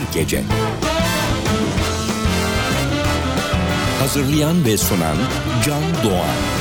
bir 0.00 0.20
gece. 0.20 0.42
Hazırlayan 4.00 4.64
ve 4.64 4.76
sunan 4.76 5.16
Can 5.66 5.82
Doğan. 6.04 6.59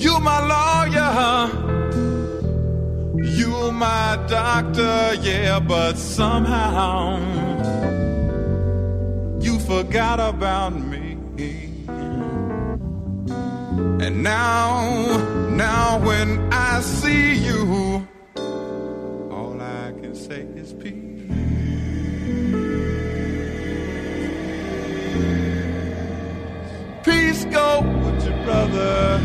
You 0.00 0.18
my 0.18 0.40
lawyer, 0.54 1.50
you 3.22 3.70
my 3.70 4.18
doctor, 4.28 5.14
yeah, 5.20 5.60
but 5.60 5.98
somehow 5.98 7.18
you 9.42 9.58
forgot 9.58 10.18
about 10.18 10.72
me. 10.72 11.18
And 14.00 14.22
now, 14.22 15.18
now 15.50 15.98
when 15.98 16.50
I 16.50 16.80
see 16.80 17.34
you, 17.34 18.08
all 19.30 19.60
I 19.60 19.92
can 20.00 20.14
say 20.14 20.46
is 20.56 20.72
peace. 20.72 21.10
Peace 27.04 27.44
go 27.52 27.89
brother. 28.50 29.18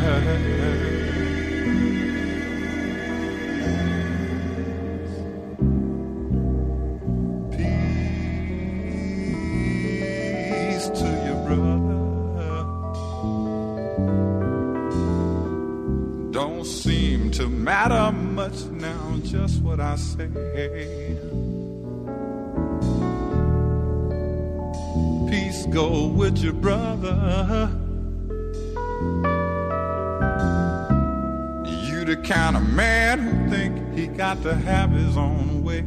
Peace 10.49 10.89
to 10.89 11.07
your 11.25 11.39
brother. 11.47 12.01
Don't 16.31 16.65
seem 16.65 17.31
to 17.31 17.47
matter 17.49 18.11
much 18.11 18.65
now, 18.65 19.17
just 19.23 19.61
what 19.63 19.79
I 19.79 19.95
say. 19.95 20.29
Peace 25.29 25.65
go 25.67 26.07
with 26.07 26.37
your 26.37 26.53
brother. 26.53 27.84
You 32.05 32.15
the 32.15 32.21
kind 32.21 32.55
of 32.55 32.69
man 32.69 33.19
who 33.19 33.49
think 33.49 33.97
he 33.97 34.05
got 34.05 34.43
to 34.43 34.53
have 34.53 34.91
his 34.91 35.17
own 35.17 35.63
way. 35.63 35.83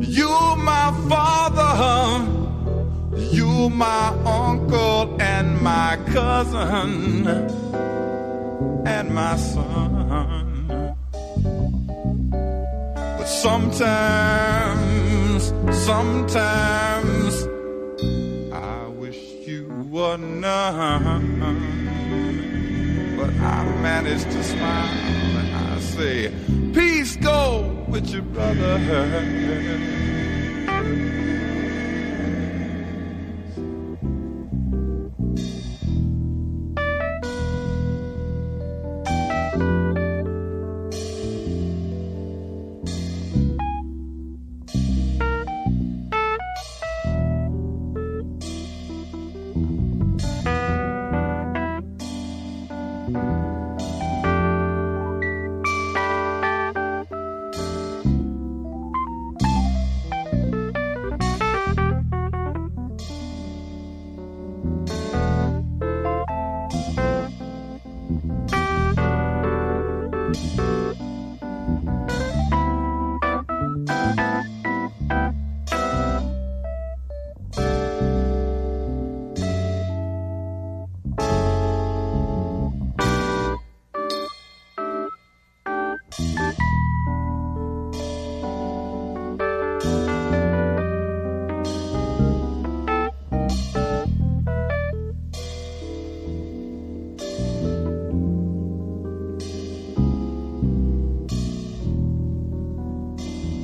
You 0.00 0.30
my 0.56 0.90
father, 1.06 2.24
you 3.18 3.68
my 3.68 4.08
uncle 4.24 5.20
and 5.20 5.60
my 5.60 5.98
cousin 6.06 7.26
and 8.86 9.14
my 9.14 9.36
son. 9.36 10.94
But 13.18 13.26
sometimes, 13.26 14.72
sometimes 15.84 17.46
I 18.50 18.86
wish 18.86 19.18
you 19.46 19.66
were 19.90 20.16
none. 20.16 21.79
But 23.20 23.34
I 23.34 23.64
manage 23.82 24.24
to 24.24 24.42
smile 24.42 25.36
and 25.36 25.54
I 25.54 25.78
say, 25.80 26.32
Peace 26.72 27.16
go 27.16 27.84
with 27.86 28.08
your 28.08 28.22
brother. 28.22 30.16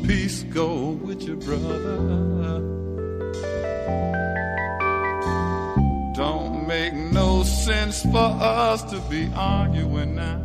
Peace 0.07 0.45
go 0.45 0.91
with 0.91 1.23
your 1.23 1.35
brother. 1.35 2.61
Don't 6.15 6.69
make 6.69 6.95
no 6.95 7.43
sense 7.43 8.03
for 8.03 8.17
us 8.17 8.85
to 8.85 9.01
be 9.11 9.29
arguing 9.35 10.15
now. 10.15 10.39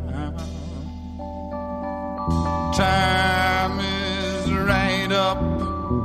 Time 2.74 3.80
is 3.80 4.52
right 4.52 5.12
up 5.12 5.38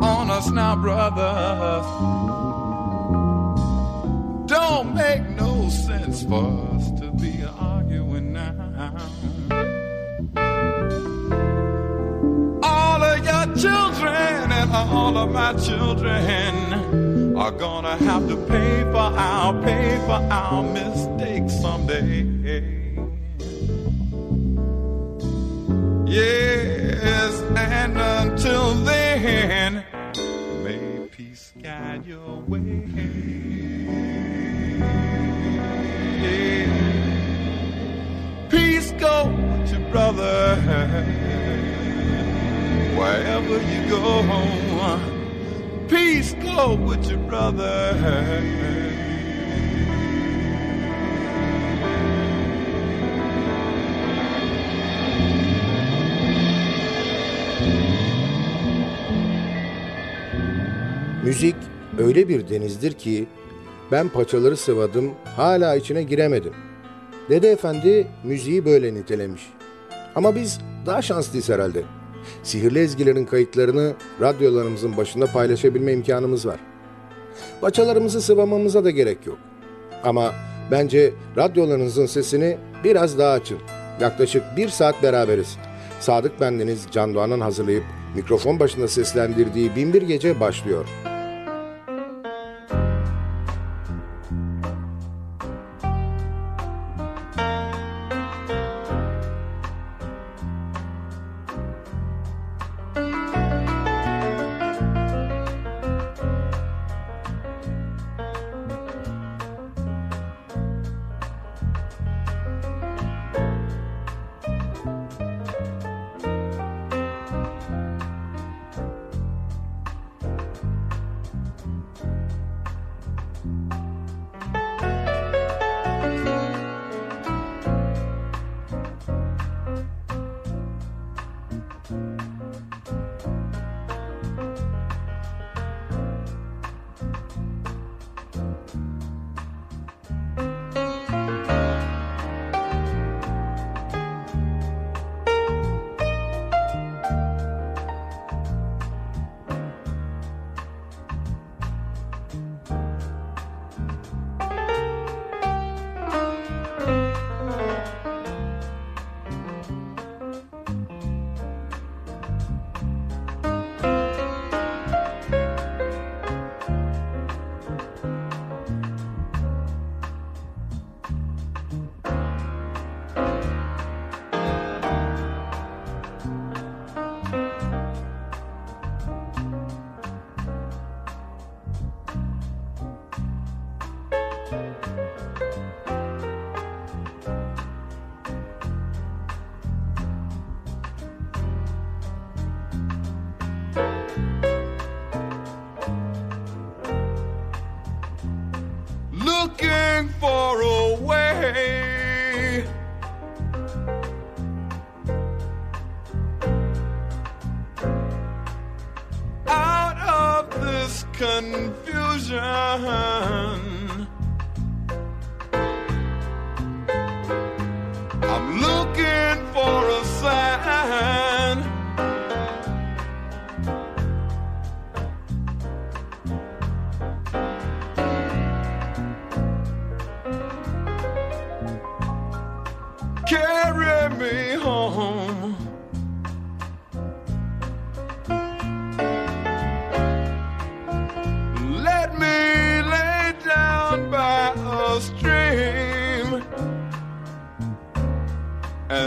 on 0.03 0.31
us 0.31 0.51
now, 0.51 0.77
brothers. 0.77 1.87
Don't 4.51 4.95
make 4.95 5.27
no 5.31 5.71
sense 5.71 6.23
for 6.25 6.45
us 6.75 6.91
to 7.01 7.11
be 7.13 7.43
arguing 7.43 7.56
all 14.85 15.17
of 15.17 15.31
my 15.31 15.53
children 15.55 17.35
are 17.37 17.51
gonna 17.51 17.97
have 17.97 18.29
to 18.29 18.37
pay 18.47 18.83
for 18.93 19.09
our 19.29 19.53
pay 19.63 19.97
for 20.07 20.21
our 20.31 20.63
mistakes 20.63 21.53
someday. 21.61 22.27
Yes, 26.07 27.41
and 27.57 27.99
until 27.99 28.75
then, 28.75 29.85
may 30.63 31.09
peace 31.09 31.53
guide 31.63 32.05
your 32.07 32.41
way. 32.47 32.83
Peace 38.51 38.93
go 38.93 39.17
to 39.69 39.79
brother 39.91 40.57
wherever 42.97 43.57
you 43.71 43.89
go 43.91 44.23
home. 44.23 44.66
Peace 45.89 46.33
go 46.33 46.77
with 46.87 47.11
your 47.11 47.31
brother. 47.31 47.97
Müzik 61.25 61.57
öyle 61.99 62.29
bir 62.29 62.49
denizdir 62.49 62.93
ki 62.93 63.27
ben 63.93 64.09
paçaları 64.09 64.57
sıvadım 64.57 65.11
hala 65.37 65.77
içine 65.77 66.03
giremedim. 66.03 66.53
Dede 67.31 67.51
Efendi 67.51 68.07
müziği 68.25 68.65
böyle 68.65 68.95
nitelemiş. 68.95 69.43
Ama 70.15 70.35
biz 70.35 70.61
daha 70.87 71.03
şanslıyız 71.03 71.49
herhalde. 71.49 71.83
Sihirli 72.43 72.79
ezgilerin 72.79 73.25
kayıtlarını 73.25 73.95
radyolarımızın 74.21 74.97
başında 74.97 75.27
paylaşabilme 75.27 75.93
imkanımız 75.93 76.47
var. 76.47 76.61
Paçalarımızı 77.61 78.23
sıvamamıza 78.23 78.85
da 78.85 78.91
gerek 78.91 79.27
yok. 79.27 79.39
Ama 80.05 80.33
bence 80.71 81.13
radyolarınızın 81.37 82.07
sesini 82.07 82.59
biraz 82.85 83.19
daha 83.19 83.33
açın. 83.33 83.59
Yaklaşık 84.01 84.43
bir 84.57 84.69
saat 84.69 85.03
beraberiz. 85.03 85.57
Sadık 86.01 86.41
Bendeniz 86.41 86.87
Can 86.91 87.15
Doğan'ın 87.15 87.41
hazırlayıp 87.41 87.85
mikrofon 88.15 88.61
başında 88.61 88.89
seslendirdiği 88.89 89.77
Binbir 89.77 90.03
Gece 90.03 90.41
başlıyor. 90.41 90.87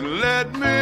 Let 0.10 0.52
me 0.58 0.79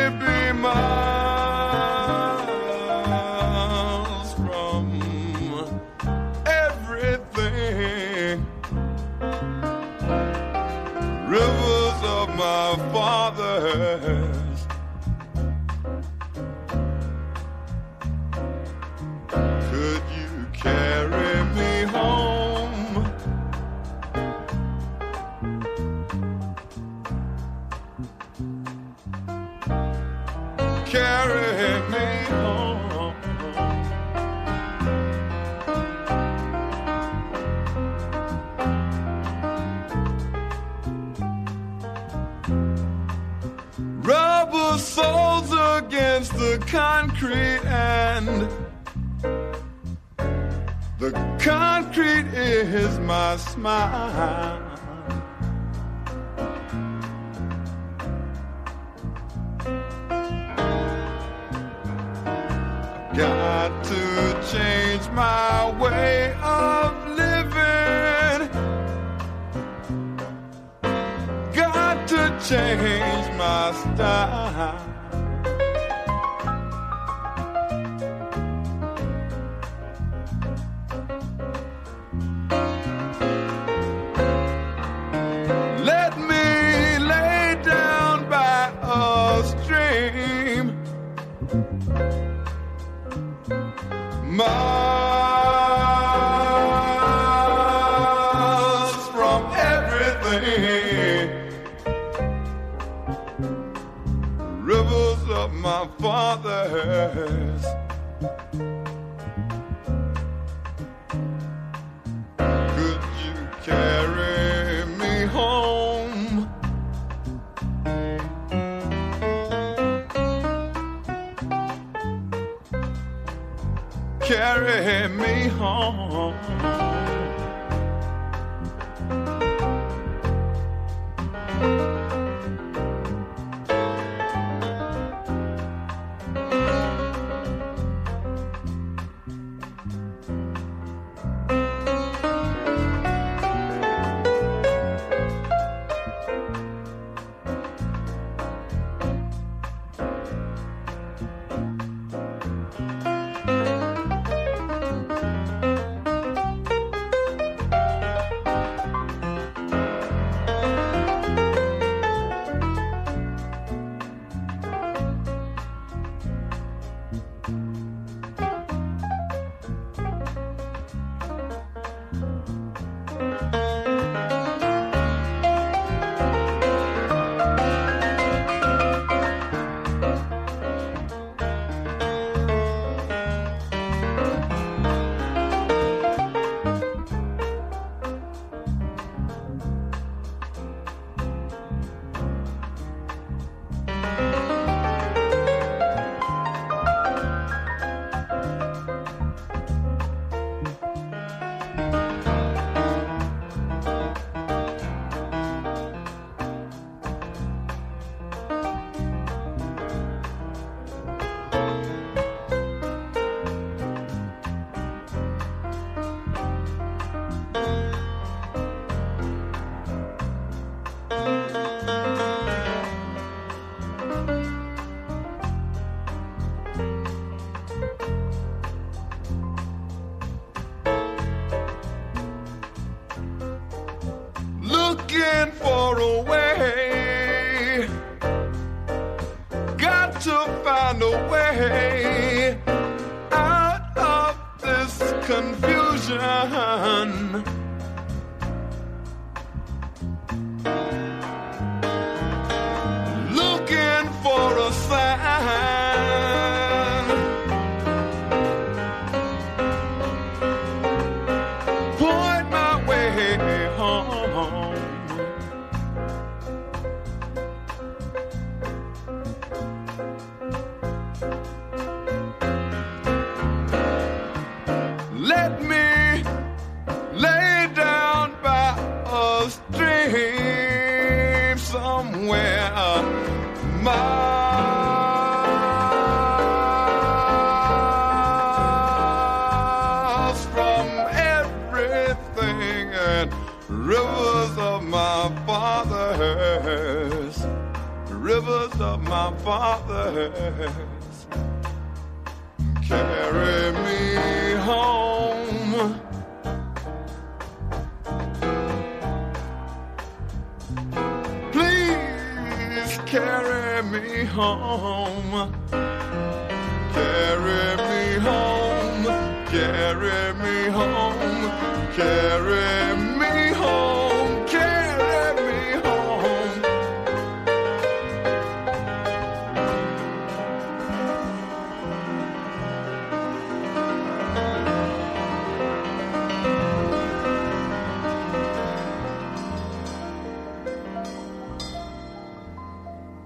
smile. 53.57 54.06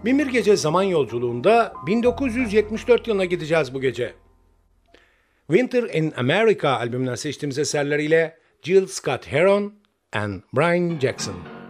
Binbir 0.05 0.27
Gece 0.27 0.55
zaman 0.55 0.83
yolculuğunda 0.83 1.73
1974 1.87 3.07
yılına 3.07 3.25
gideceğiz 3.25 3.73
bu 3.73 3.81
gece. 3.81 4.13
Winter 5.47 5.83
in 5.83 6.13
America 6.17 6.69
albümünden 6.69 7.15
seçtiğimiz 7.15 7.59
eserleriyle 7.59 8.37
Jill 8.61 8.87
Scott 8.87 9.27
Heron 9.27 9.73
and 10.13 10.41
Brian 10.53 10.99
Jackson. 10.99 11.60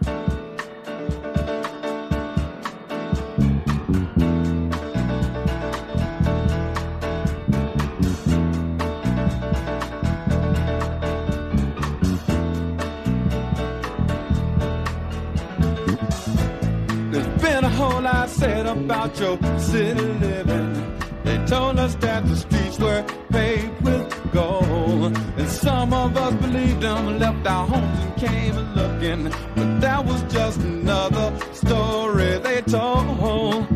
About 19.20 19.60
city 19.60 20.00
living. 20.00 20.98
They 21.24 21.38
told 21.46 21.78
us 21.78 21.94
that 21.96 22.26
the 22.26 22.36
streets 22.36 22.78
were 22.78 23.04
paved 23.30 23.80
with 23.82 24.32
gold. 24.32 25.16
And 25.36 25.48
some 25.48 25.92
of 25.92 26.16
us 26.16 26.34
believed 26.34 26.80
them, 26.80 27.18
left 27.18 27.46
our 27.46 27.66
homes 27.66 27.98
and 28.00 28.16
came 28.16 28.56
looking. 28.74 29.24
But 29.54 29.80
that 29.80 30.04
was 30.04 30.22
just 30.32 30.60
another 30.60 31.32
story 31.52 32.38
they 32.38 32.62
told. 32.62 33.66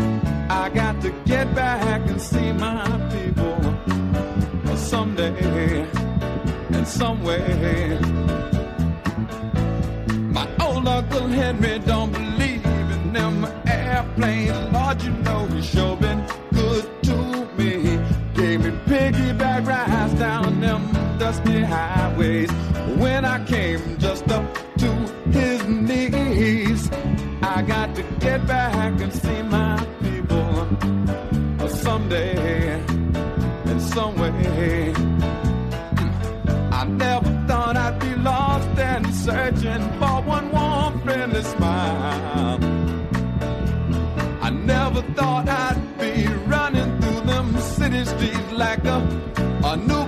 I 0.48 0.70
got 0.70 1.00
to 1.02 1.10
get 1.24 1.54
back 1.54 2.08
and 2.08 2.20
see 2.20 2.52
my 2.52 2.84
people 3.14 3.56
someday 4.76 5.86
and 6.70 6.86
some 6.86 7.22
way. 7.22 7.98
My 10.32 10.48
old 10.60 10.86
Uncle 10.88 11.28
Henry 11.28 11.75
searching 39.26 39.82
for 39.98 40.22
one 40.22 40.52
warm, 40.52 41.00
friendly 41.00 41.42
smile. 41.42 42.60
I 44.40 44.50
never 44.50 45.02
thought 45.16 45.48
I'd 45.48 45.80
be 45.98 46.28
running 46.46 47.00
through 47.00 47.22
them 47.22 47.58
city 47.58 48.04
streets 48.04 48.52
like 48.52 48.84
a, 48.84 48.98
a 49.64 49.76
newborn 49.76 50.05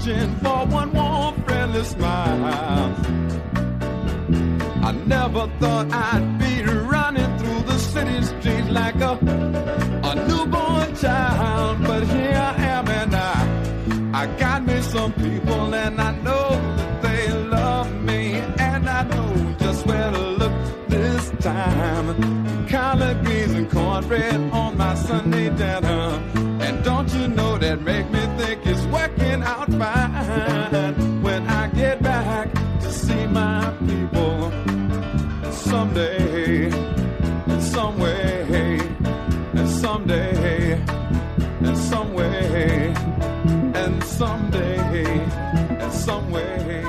searching 0.00 0.34
for 0.36 0.66
one 0.66 0.92
more 0.92 1.32
friendly 1.46 1.84
smile. 1.84 2.94
I 4.82 4.92
never 5.06 5.46
thought 5.58 5.92
I'd 5.92 6.38
be 6.38 6.62
running 6.62 7.38
through 7.38 7.62
the 7.62 7.78
city 7.78 8.22
streets 8.22 8.68
like 8.70 8.96
a, 8.96 9.12
a 10.04 10.14
newborn 10.28 10.96
child, 10.96 11.82
but 11.82 12.02
here 12.04 12.34
I 12.34 12.54
am 12.62 12.88
and 12.88 13.14
I, 13.14 14.22
I 14.22 14.26
got 14.38 14.64
me 14.64 14.80
some 14.82 15.12
people 15.12 15.74
and 15.74 16.00
I 16.00 16.12
know 16.22 16.48
that 16.76 17.02
they 17.02 17.28
love 17.32 17.92
me 18.02 18.34
and 18.58 18.88
I 18.88 19.02
know 19.04 19.56
just 19.58 19.86
where 19.86 20.10
to 20.10 20.18
look 20.18 20.52
this 20.88 21.30
time. 21.40 22.66
Collard 22.68 23.24
greens 23.24 23.52
and 23.52 23.70
cornbread 23.70 24.40
on 24.52 24.76
my 24.76 24.94
Sunday 24.94 25.50
dinner, 25.50 26.20
and 26.64 26.84
don't 26.84 27.12
you 27.14 27.28
know 27.28 27.58
that 27.58 27.82
make 27.82 28.08
me 28.10 28.19
out 29.50 29.68
fine 29.68 31.22
when 31.22 31.42
I 31.48 31.68
get 31.74 32.02
back 32.02 32.52
to 32.80 32.90
see 32.90 33.26
my 33.26 33.72
people 33.88 34.50
someday, 35.50 36.66
in 37.52 37.60
some 37.60 37.98
way, 37.98 38.80
and 39.54 39.68
someday, 39.68 40.78
in 41.60 41.76
some 41.76 42.14
way, 42.14 42.94
and 43.74 44.04
someday, 44.04 45.02
in 45.84 45.90
some 45.90 46.24
way. 46.32 46.84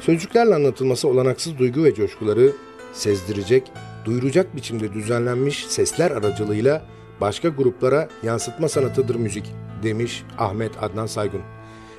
Sözcüklerle 0.00 0.54
anlatılması 0.54 1.08
olanaksız 1.08 1.58
duygu 1.58 1.84
ve 1.84 1.94
coşkuları 1.94 2.52
sezdirecek, 2.92 3.72
duyuracak 4.04 4.56
biçimde 4.56 4.92
düzenlenmiş 4.92 5.66
sesler 5.66 6.10
aracılığıyla 6.10 6.82
başka 7.20 7.48
gruplara 7.48 8.08
yansıtma 8.22 8.68
sanatıdır 8.68 9.14
müzik 9.14 9.44
demiş 9.82 10.24
Ahmet 10.38 10.82
Adnan 10.82 11.06
Saygun. 11.06 11.42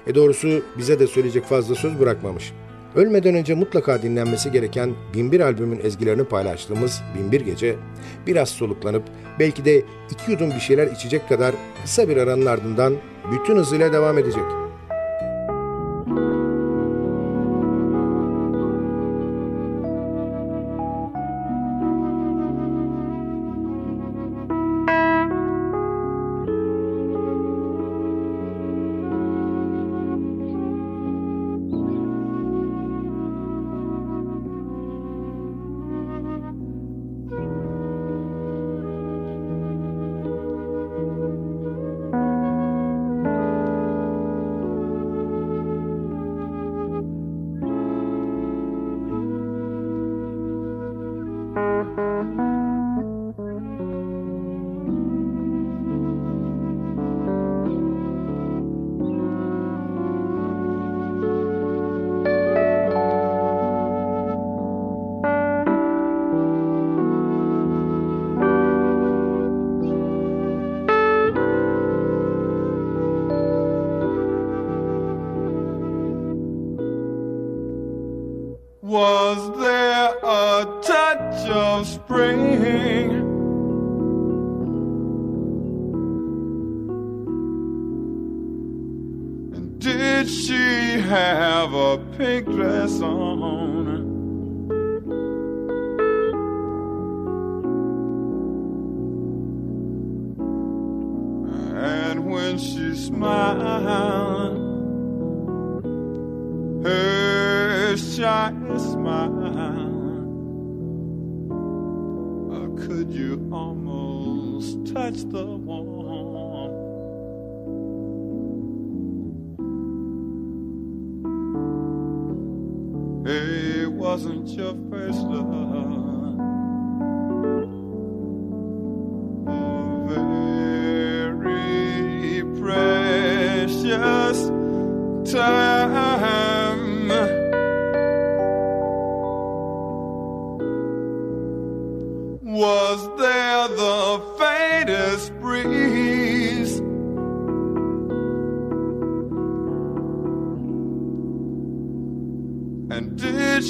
E 0.08 0.16
doğrusu 0.16 0.62
bize 0.78 1.00
de 1.00 1.08
söyleyecek 1.08 1.46
fazla 1.46 1.76
söz 1.76 2.00
bırakmamış. 2.00 2.54
Ölmeden 2.96 3.36
önce 3.36 3.54
mutlaka 3.54 4.02
dinlenmesi 4.02 4.52
gereken 4.52 4.94
Binbir 5.14 5.40
albümün 5.40 5.80
ezgilerini 5.84 6.24
paylaştığımız 6.24 7.02
Binbir 7.18 7.42
Gece 7.42 7.76
biraz 8.28 8.50
soluklanıp 8.50 9.04
belki 9.40 9.66
de 9.66 9.84
iki 10.12 10.32
yudum 10.32 10.50
bir 10.50 10.60
şeyler 10.60 10.88
içecek 10.88 11.30
kadar 11.30 11.56
kısa 11.82 12.10
bir 12.10 12.18
aranın 12.18 12.46
ardından 12.46 12.94
bütün 13.32 13.56
hızıyla 13.56 13.94
devam 13.94 14.18
edecek. 14.18 14.63
And 89.54 89.80
did 89.80 90.30
she 90.30 91.00
have 91.00 91.74
a 91.74 91.98
pink 92.18 92.46
dress 92.48 93.00
on? 93.02 93.63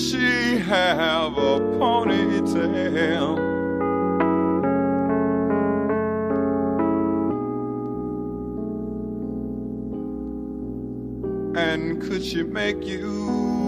She 0.03 0.57
have 0.57 1.37
a 1.37 1.59
ponytail? 1.79 3.37
And 11.55 12.01
could 12.01 12.23
she 12.23 12.43
make 12.43 12.85
you 12.85 13.62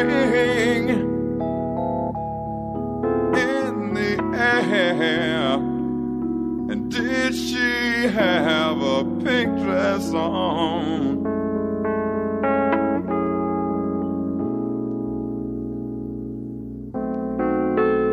in 0.00 0.06
the 3.94 4.36
air? 4.36 5.54
And 6.70 6.90
did 6.90 7.34
she 7.34 8.06
have 8.08 8.80
a 8.80 9.04
pink 9.24 9.58
dress 9.58 10.12
on? 10.12 11.26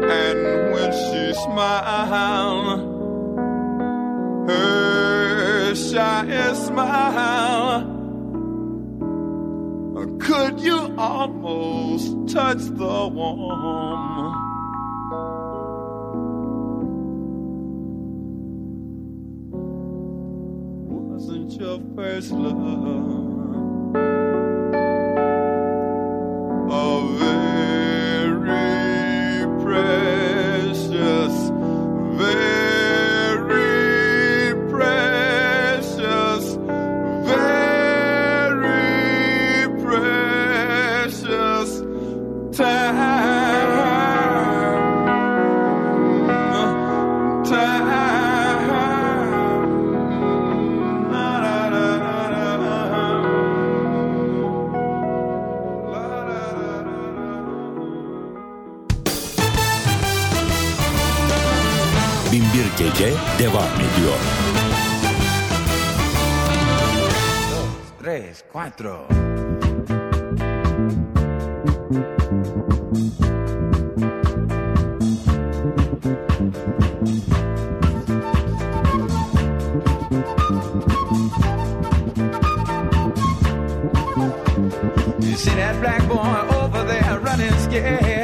And 0.10 0.72
when 0.74 0.92
she 0.92 1.34
smiled, 1.34 2.80
her 4.50 5.76
shy 5.76 6.54
smile. 6.54 7.92
Could 10.20 10.60
you 10.60 10.94
all 10.98 11.30
almost 11.46 12.34
touch 12.34 12.58
the 12.58 13.08
warm. 13.14 14.34
Wasn't 21.12 21.52
your 21.60 21.80
first 21.96 22.32
love? 22.32 22.85
2001 62.36 62.76
Gece 62.78 63.14
devam 63.40 63.64
ediyor. 63.80 64.20
Dos, 67.50 67.94
tres, 68.02 68.44
cuatro. 68.52 69.08
You 85.22 85.36
see 85.38 85.56
that 85.56 85.80
black 85.80 86.06
boy 86.10 86.56
over 86.58 86.84
there 86.84 87.20
running 87.20 87.58
scared. 87.60 88.15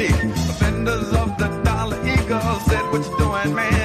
Offenders 0.00 1.12
of 1.12 1.36
the 1.38 1.48
dollar 1.64 1.98
eagle 2.06 2.60
said, 2.68 2.84
What 2.92 3.04
you 3.04 3.18
doing, 3.18 3.52
man? 3.52 3.77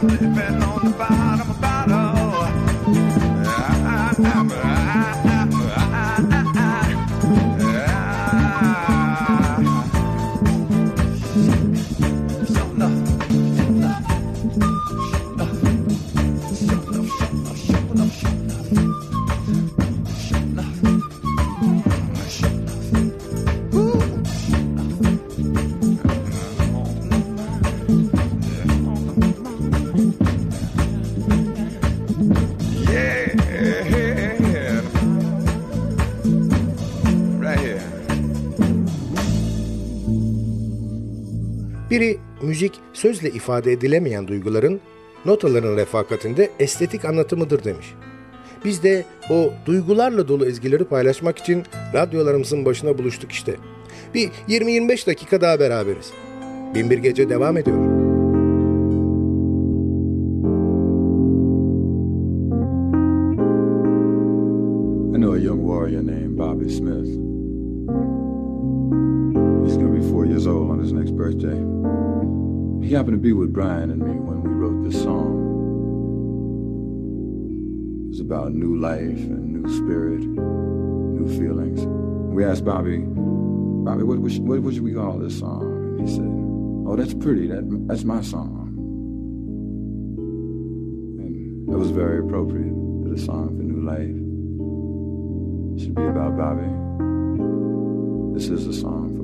Stop 0.00 0.22
it. 0.22 0.29
Sözle 43.00 43.30
ifade 43.30 43.72
edilemeyen 43.72 44.28
duyguların 44.28 44.80
notaların 45.24 45.76
refakatinde 45.76 46.50
estetik 46.58 47.04
anlatımıdır 47.04 47.64
demiş. 47.64 47.94
Biz 48.64 48.82
de 48.82 49.04
o 49.30 49.52
duygularla 49.66 50.28
dolu 50.28 50.46
ezgileri 50.46 50.84
paylaşmak 50.84 51.38
için 51.38 51.62
radyolarımızın 51.94 52.64
başına 52.64 52.98
buluştuk 52.98 53.32
işte. 53.32 53.56
Bir 54.14 54.30
20-25 54.48 55.06
dakika 55.06 55.40
daha 55.40 55.60
beraberiz. 55.60 56.12
Binbir 56.74 56.98
Gece 56.98 57.28
devam 57.28 57.56
ediyor. 57.56 58.09
He 72.90 72.96
happened 72.96 73.14
to 73.14 73.22
be 73.22 73.32
with 73.32 73.52
Brian 73.52 73.92
and 73.92 74.02
me 74.02 74.16
when 74.16 74.42
we 74.42 74.50
wrote 74.50 74.82
this 74.82 75.00
song. 75.00 75.30
It 78.06 78.08
was 78.08 78.18
about 78.18 78.52
new 78.52 78.80
life 78.80 79.16
and 79.30 79.62
new 79.62 79.76
spirit, 79.76 80.18
new 80.22 81.38
feelings. 81.38 81.86
We 82.34 82.44
asked 82.44 82.64
Bobby, 82.64 82.98
Bobby, 82.98 84.02
what, 84.02 84.18
what, 84.18 84.32
what, 84.38 84.62
what 84.62 84.74
should 84.74 84.82
we 84.82 84.94
call 84.94 85.18
this 85.18 85.38
song? 85.38 85.62
And 85.62 86.00
he 86.00 86.12
said, 86.12 86.26
Oh, 86.88 86.96
that's 86.96 87.14
pretty. 87.14 87.46
That, 87.46 87.62
that's 87.86 88.02
my 88.02 88.22
song. 88.22 88.74
And 91.20 91.68
that 91.68 91.78
was 91.78 91.92
very 91.92 92.18
appropriate 92.18 92.74
to 93.04 93.08
the 93.08 93.20
song 93.22 93.56
for 93.56 93.62
new 93.62 93.86
life 93.86 94.16
It 95.76 95.84
should 95.84 95.94
be 95.94 96.02
about 96.02 96.36
Bobby. 96.36 96.66
This 98.34 98.48
is 98.48 98.66
a 98.66 98.72
song 98.72 99.19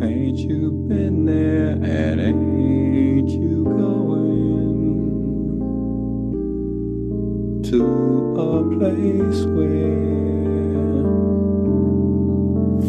Ain't 0.00 0.38
you 0.38 0.70
been 0.70 1.24
there 1.24 1.70
and 1.72 2.20
ain't 2.20 3.28
you 3.28 3.64
going 3.64 4.82
to 7.64 7.84
a 8.38 8.62
place 8.78 9.44
where 9.46 9.98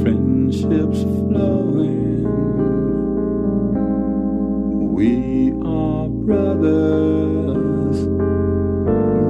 friendships 0.03 1.01
flowing? 1.01 2.29
We 4.93 5.51
are 5.65 6.07
brothers, 6.09 8.07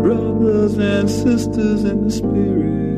brothers 0.04 0.78
and 0.78 1.10
sisters 1.10 1.86
in 1.86 2.04
the 2.04 2.12
spirit. 2.12 2.89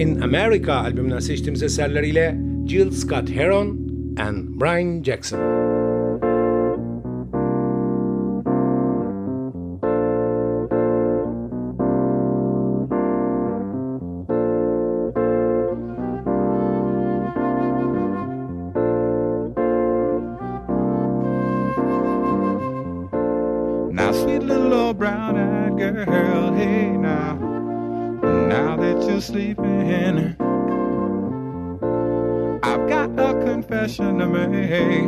İn 0.00 0.20
America 0.20 0.74
albümünden 0.74 1.18
seçtiğimiz 1.18 1.62
eserleriyle 1.62 2.36
Jill 2.66 2.90
Scott 2.90 3.30
Heron 3.30 3.68
and 4.18 4.60
Brian 4.60 5.02
Jackson. 5.02 5.40
Now, 23.92 24.12
sweet 24.12 24.42
little 24.42 24.72
old 24.74 24.98
brown 24.98 25.36
eyed 25.36 25.78
girl, 25.78 26.54
hey 26.54 26.90
now, 26.90 27.49
now 28.50 28.74
that 28.74 29.00
you're 29.06 29.20
sleeping, 29.20 30.34
I've 32.64 32.88
got 32.88 33.10
a 33.16 33.32
confession 33.44 34.18
to 34.18 34.26
make 34.26 35.04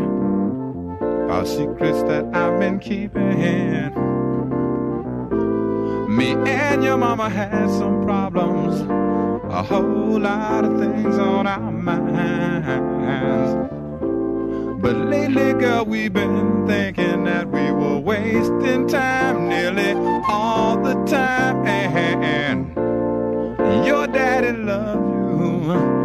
about 1.25 1.49
secrets 1.49 2.05
that 2.05 2.25
I've 2.33 2.61
been 2.61 2.79
keeping. 2.79 3.41
Me 6.17 6.35
and 6.47 6.85
your 6.85 6.97
mama 6.97 7.29
had 7.29 7.69
some 7.69 8.05
problems, 8.05 8.81
a 8.81 9.63
whole 9.65 10.21
lot 10.21 10.65
of 10.65 10.79
things 10.79 11.19
on 11.19 11.49
our 11.49 11.73
minds. 11.73 13.57
But 14.81 14.97
lately, 14.97 15.53
girl, 15.55 15.85
we've 15.85 16.13
been 16.13 16.65
thinking 16.69 17.25
that 17.25 17.49
we 17.51 17.73
were 17.73 17.99
wasting 17.99 18.87
time 18.87 19.49
nearly 19.49 19.95
all 20.29 20.81
the 20.81 20.95
time. 21.07 21.43
Your 23.85 24.07
daddy 24.07 24.53
loves 24.53 25.67
you. 25.67 26.02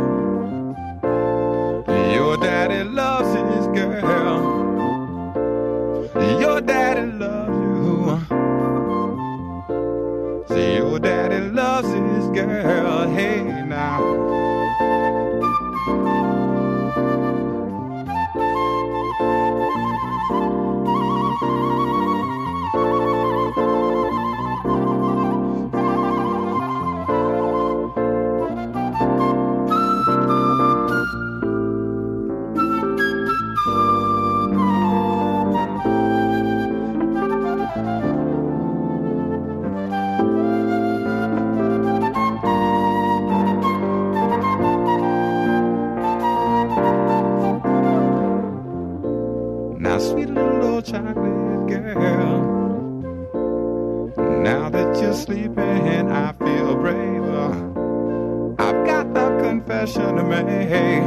Confession 59.87 60.15
to 60.17 60.23
make. 60.23 61.03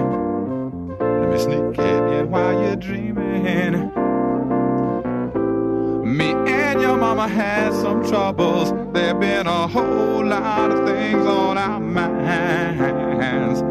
Let 1.01 1.31
me 1.31 1.39
sneak 1.39 1.79
in 1.79 2.31
while 2.31 2.53
you're 2.63 2.77
dreaming. 2.77 3.91
Me 6.05 6.33
and 6.33 6.81
your 6.81 6.97
mama 6.97 7.29
had 7.29 7.73
some 7.73 8.03
troubles. 8.07 8.73
There 8.93 9.15
been 9.15 9.47
a 9.47 9.67
whole 9.69 10.25
lot 10.25 10.71
of 10.71 10.89
things 10.89 11.27
on 11.27 11.59
our 11.59 11.81
minds. 11.81 13.63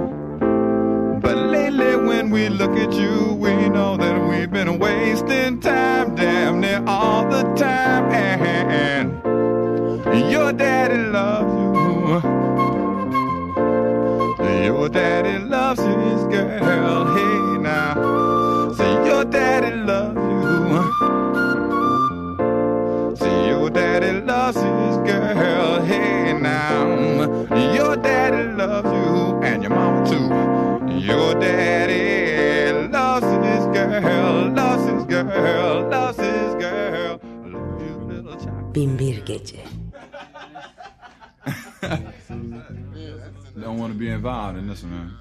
But 1.21 1.37
lately, 1.37 1.95
when 1.95 2.29
we 2.29 2.49
look 2.49 2.77
at 2.77 2.93
you, 2.93 3.28
girl. 16.59 17.05
Hey, 17.15 17.57
now. 17.57 18.73
Say, 18.73 18.93
your 19.05 19.25
daddy 19.25 19.75
loves 19.75 20.15
you. 20.15 20.49
See, 23.15 23.47
your 23.47 23.69
daddy 23.69 24.21
loves 24.21 24.57
his 24.57 24.97
girl. 25.09 25.81
Hey, 25.81 26.33
now. 26.33 26.85
Your 27.73 27.95
daddy 27.95 28.43
loves 28.53 28.91
you, 28.91 29.41
and 29.43 29.63
your 29.63 29.71
mama 29.71 30.05
too. 30.09 30.29
Your 30.99 31.33
daddy 31.35 32.87
loves 32.89 33.25
his 33.25 33.65
girl, 33.75 34.51
loves 34.53 34.83
his 34.89 35.03
girl, 35.05 35.89
loves 35.89 36.17
his 36.19 36.55
girl. 36.55 37.19
Loves 37.45 37.81
his 37.81 37.97
little 37.97 38.35
child. 38.35 38.73
Binbir 38.73 39.23
Gece. 39.25 39.59
Don't 43.59 43.77
want 43.77 43.91
to 43.93 43.99
be 43.99 44.09
involved 44.09 44.57
in 44.57 44.67
this 44.67 44.83
one, 44.83 44.91
man. 44.91 45.11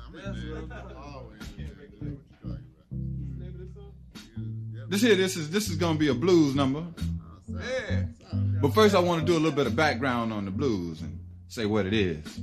This 4.99 5.07
here, 5.07 5.15
this 5.15 5.37
is 5.37 5.49
this 5.51 5.71
is 5.71 5.77
gonna 5.77 5.97
be 5.97 6.09
a 6.09 6.15
blues 6.15 6.57
number. 6.57 6.85
Yeah. 7.49 8.03
But 8.61 8.75
first, 8.75 8.97
I 8.97 8.99
want 8.99 9.21
to 9.21 9.27
do 9.27 9.35
a 9.35 9.39
little 9.39 9.53
bit 9.53 9.69
of 9.69 9.77
background 9.77 10.33
on 10.33 10.45
the 10.45 10.51
blues 10.51 11.03
and 11.03 11.21
say 11.47 11.67
what 11.67 11.87
it 11.87 11.95
is. 11.95 12.41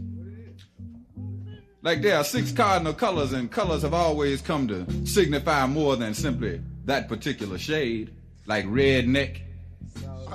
Like 1.82 2.02
there 2.02 2.16
are 2.16 2.24
six 2.24 2.54
cardinal 2.54 2.94
colors, 2.94 3.34
and 3.34 3.52
colors 3.52 3.82
have 3.82 3.94
always 3.94 4.42
come 4.42 4.70
to 4.70 5.06
signify 5.06 5.68
more 5.68 5.98
than 5.98 6.14
simply 6.14 6.62
that 6.86 7.10
particular 7.10 7.58
shade, 7.58 8.12
like 8.46 8.64
redneck 8.68 9.42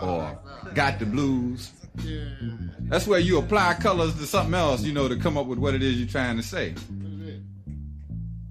or 0.03 0.39
got 0.75 0.99
the 0.99 1.07
blues. 1.07 1.71
That's 2.81 3.07
where 3.07 3.19
you 3.19 3.39
apply 3.39 3.79
colors 3.81 4.15
to 4.17 4.27
something 4.27 4.53
else, 4.53 4.83
you 4.83 4.93
know, 4.93 5.09
to 5.09 5.17
come 5.17 5.39
up 5.39 5.47
with 5.47 5.59
what 5.59 5.75
it 5.75 5.83
is 5.83 5.97
you're 5.97 6.07
trying 6.07 6.37
to 6.37 6.43
say. 6.43 6.75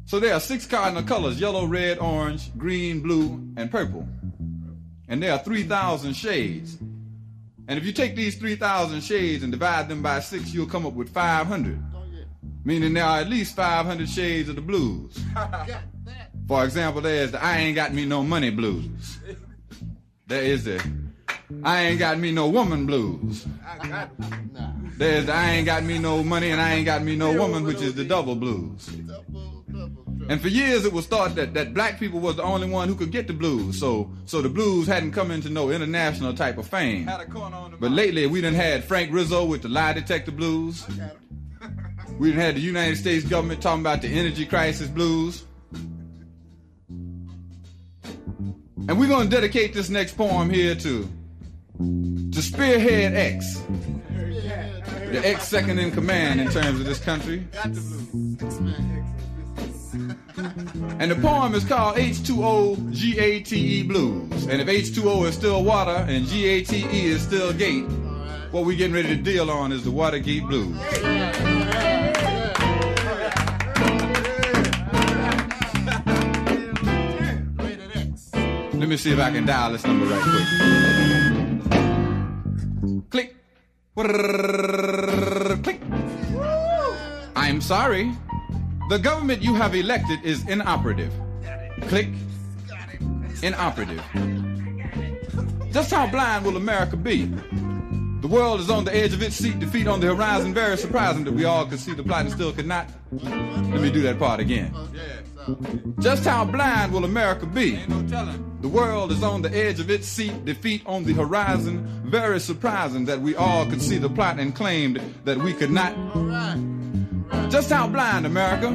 So 0.09 0.19
there 0.19 0.33
are 0.33 0.39
six 0.39 0.65
cardinal 0.65 1.03
colors 1.03 1.39
yellow, 1.39 1.67
red, 1.67 1.99
orange, 1.99 2.49
green, 2.57 2.99
blue, 2.99 3.47
and 3.57 3.69
purple. 3.69 4.07
and 5.07 5.21
there 5.21 5.33
are 5.33 5.37
3,000 5.37 6.15
shades. 6.15 6.79
And 7.67 7.77
if 7.77 7.85
you 7.85 7.91
take 7.91 8.15
these 8.15 8.35
3,000 8.35 9.01
shades 9.01 9.43
and 9.43 9.51
divide 9.51 9.87
them 9.87 10.01
by 10.01 10.19
six, 10.21 10.51
you'll 10.51 10.65
come 10.65 10.87
up 10.87 10.93
with 10.93 11.09
500. 11.09 11.79
Meaning 12.65 12.95
there 12.95 13.03
are 13.03 13.19
at 13.19 13.29
least 13.29 13.55
500 13.55 14.09
shades 14.09 14.49
of 14.49 14.55
the 14.55 14.63
blues. 14.63 15.15
For 16.47 16.65
example, 16.65 17.01
there's 17.01 17.29
the 17.29 17.43
I 17.43 17.57
ain't 17.57 17.75
got 17.75 17.93
me 17.93 18.05
no 18.05 18.23
money 18.23 18.49
blues. 18.49 19.19
There 20.25 20.41
is 20.41 20.63
the 20.63 20.83
I 21.63 21.83
ain't 21.83 21.99
got 21.99 22.17
me 22.17 22.31
no 22.31 22.49
woman 22.49 22.87
blues. 22.87 23.45
There's 24.97 25.27
the 25.27 25.33
I 25.33 25.51
ain't 25.51 25.67
got 25.67 25.83
me 25.83 25.99
no 25.99 26.23
money 26.23 26.49
and 26.49 26.59
I 26.59 26.73
ain't 26.73 26.87
got 26.87 27.03
me 27.03 27.15
no 27.15 27.31
woman, 27.37 27.63
which 27.63 27.81
is 27.83 27.93
the 27.93 28.05
double 28.05 28.33
blues. 28.35 28.89
And 30.29 30.39
for 30.39 30.47
years 30.47 30.85
it 30.85 30.93
was 30.93 31.07
thought 31.07 31.33
that, 31.35 31.55
that 31.55 31.73
black 31.73 31.99
people 31.99 32.19
was 32.19 32.35
the 32.35 32.43
only 32.43 32.69
one 32.69 32.87
who 32.87 32.93
could 32.93 33.11
get 33.11 33.25
the 33.25 33.33
blues. 33.33 33.79
So 33.79 34.11
so 34.25 34.43
the 34.43 34.49
blues 34.49 34.85
hadn't 34.85 35.11
come 35.11 35.31
into 35.31 35.49
no 35.49 35.71
international 35.71 36.35
type 36.35 36.59
of 36.59 36.67
fame. 36.67 37.09
But 37.79 37.91
lately 37.91 38.27
we 38.27 38.39
done 38.39 38.53
had 38.53 38.83
Frank 38.83 39.11
Rizzo 39.11 39.43
with 39.43 39.63
the 39.63 39.69
lie 39.69 39.93
detector 39.93 40.31
blues. 40.31 40.85
We 42.17 42.31
done 42.31 42.39
had 42.39 42.55
the 42.55 42.61
United 42.61 42.97
States 42.97 43.25
government 43.25 43.61
talking 43.61 43.79
about 43.79 44.01
the 44.01 44.09
energy 44.09 44.45
crisis 44.45 44.89
blues. 44.89 45.45
And 48.89 48.99
we're 48.99 49.07
gonna 49.07 49.29
dedicate 49.29 49.73
this 49.73 49.89
next 49.89 50.17
poem 50.17 50.49
here 50.49 50.75
to 50.75 51.07
to 51.77 52.41
Spearhead 52.41 53.15
X. 53.15 53.61
The 55.11 55.21
X 55.23 55.47
second 55.47 55.79
in 55.79 55.91
command 55.91 56.41
in 56.41 56.49
terms 56.49 56.79
of 56.79 56.85
this 56.85 56.99
country. 56.99 57.47
And 60.99 61.09
the 61.09 61.15
poem 61.15 61.55
is 61.55 61.63
called 61.63 61.95
H2O 61.97 62.93
GATE 62.93 63.87
Blues. 63.87 64.45
And 64.45 64.61
if 64.61 64.67
H2O 64.67 65.27
is 65.27 65.33
still 65.33 65.63
water 65.63 66.05
and 66.07 66.27
GATE 66.27 66.71
is 66.93 67.23
still 67.23 67.51
gate, 67.53 67.85
what 68.51 68.65
we're 68.65 68.77
getting 68.77 68.93
ready 68.93 69.07
to 69.09 69.15
deal 69.15 69.49
on 69.49 69.71
is 69.71 69.83
the 69.83 69.89
Watergate 69.89 70.43
Blues. 70.43 70.77
Let 78.73 78.87
me 78.87 78.97
see 78.97 79.11
if 79.11 79.19
I 79.19 79.31
can 79.31 79.45
dial 79.45 79.71
this 79.71 79.83
number 79.85 80.05
right 80.05 80.21
quick. 83.09 83.33
Click. 83.33 83.35
Click. 85.63 85.81
I'm 87.35 87.61
sorry. 87.61 88.11
The 88.89 88.97
government 88.97 89.43
you 89.43 89.53
have 89.53 89.75
elected 89.75 90.25
is 90.25 90.47
inoperative. 90.47 91.13
Click. 91.89 92.09
Inoperative. 93.43 94.03
Just 95.71 95.91
how 95.91 96.07
blind 96.07 96.43
will 96.43 96.57
America 96.57 96.97
be? 96.97 97.25
The 98.21 98.27
world 98.27 98.59
is 98.59 98.71
on 98.71 98.85
the 98.85 98.95
edge 98.95 99.13
of 99.13 99.21
its 99.21 99.35
seat, 99.35 99.59
defeat 99.59 99.87
on 99.87 99.99
the 99.99 100.07
horizon. 100.07 100.55
Very 100.55 100.75
surprising 100.75 101.23
that 101.25 101.33
we 101.33 101.45
all 101.45 101.67
could 101.67 101.79
see 101.79 101.93
the 101.93 102.01
plot 102.01 102.21
and 102.21 102.31
still 102.31 102.51
could 102.51 102.65
not. 102.65 102.89
Let 103.11 103.79
me 103.79 103.91
do 103.91 104.01
that 104.01 104.17
part 104.17 104.39
again. 104.39 104.73
Just 105.99 106.25
how 106.25 106.43
blind 106.43 106.91
will 106.91 107.05
America 107.05 107.45
be? 107.45 107.75
The 108.61 108.67
world 108.67 109.11
is 109.11 109.21
on 109.21 109.43
the 109.43 109.55
edge 109.55 109.79
of 109.79 109.91
its 109.91 110.07
seat, 110.07 110.45
defeat 110.45 110.81
on 110.87 111.03
the 111.03 111.13
horizon. 111.13 111.85
Very 112.05 112.39
surprising 112.39 113.05
that 113.05 113.21
we 113.21 113.35
all 113.35 113.67
could 113.67 113.83
see 113.83 113.99
the 113.99 114.09
plot 114.09 114.39
and 114.39 114.55
claimed 114.55 114.99
that 115.25 115.37
we 115.37 115.53
could 115.53 115.69
not. 115.69 115.93
Just 117.49 117.69
how 117.71 117.87
blind, 117.87 118.25
America? 118.25 118.69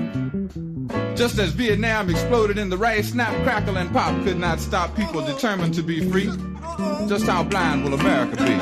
Just 1.14 1.38
as 1.38 1.50
Vietnam 1.50 2.10
exploded 2.10 2.58
in 2.58 2.68
the 2.68 2.76
rice, 2.76 3.10
snap, 3.10 3.32
crackle, 3.44 3.78
and 3.78 3.92
pop 3.92 4.22
could 4.24 4.38
not 4.38 4.60
stop 4.60 4.96
people 4.96 5.24
determined 5.24 5.74
to 5.74 5.82
be 5.82 6.08
free. 6.10 6.30
Just 7.08 7.26
how 7.26 7.44
blind 7.44 7.84
will 7.84 7.94
America 7.94 8.36
be? 8.36 8.56